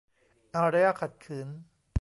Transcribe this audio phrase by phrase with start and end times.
[0.55, 1.47] อารยะขัดขืน